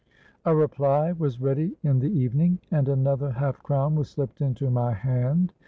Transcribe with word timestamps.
A 0.45 0.55
reply 0.55 1.11
was 1.11 1.39
ready 1.39 1.77
in 1.83 1.99
the 1.99 2.09
evening; 2.09 2.57
and 2.71 2.89
another 2.89 3.29
half 3.33 3.61
crown 3.61 3.93
was 3.93 4.09
slipped 4.09 4.41
into 4.41 4.71
my 4.71 4.93
hand. 4.93 5.53